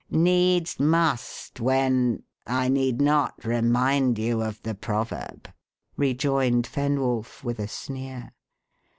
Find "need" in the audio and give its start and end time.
2.69-2.99